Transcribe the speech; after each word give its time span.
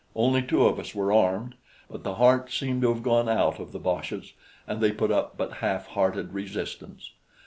Only 0.15 0.41
two 0.41 0.65
of 0.65 0.79
us 0.79 0.95
were 0.95 1.13
armed; 1.13 1.53
but 1.87 2.01
the 2.03 2.15
heart 2.15 2.51
seemed 2.51 2.81
to 2.81 2.91
have 2.91 3.03
gone 3.03 3.29
out 3.29 3.59
of 3.59 3.71
the 3.71 3.77
boches, 3.77 4.33
and 4.65 4.81
they 4.81 4.91
put 4.91 5.11
up 5.11 5.37
but 5.37 5.57
half 5.61 5.85
hearted 5.89 6.33
resistance. 6.33 7.11